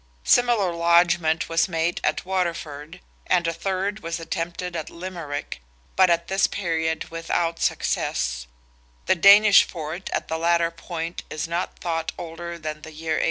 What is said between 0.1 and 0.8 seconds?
Similar